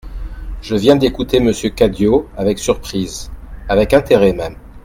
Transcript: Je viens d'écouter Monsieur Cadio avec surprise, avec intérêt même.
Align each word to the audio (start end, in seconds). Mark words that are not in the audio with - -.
Je 0.63 0.75
viens 0.75 0.95
d'écouter 0.95 1.39
Monsieur 1.39 1.69
Cadio 1.69 2.27
avec 2.35 2.57
surprise, 2.57 3.29
avec 3.69 3.93
intérêt 3.93 4.33
même. 4.33 4.57